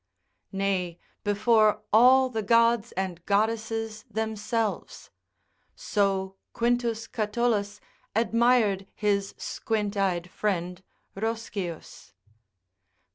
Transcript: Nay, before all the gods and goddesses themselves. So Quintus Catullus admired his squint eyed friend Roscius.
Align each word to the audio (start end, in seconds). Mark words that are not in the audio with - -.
Nay, 0.51 0.97
before 1.23 1.83
all 1.93 2.27
the 2.29 2.41
gods 2.41 2.91
and 2.93 3.23
goddesses 3.27 4.03
themselves. 4.09 5.11
So 5.75 6.37
Quintus 6.53 7.05
Catullus 7.05 7.79
admired 8.15 8.87
his 8.95 9.35
squint 9.37 9.95
eyed 9.95 10.27
friend 10.31 10.81
Roscius. 11.15 12.13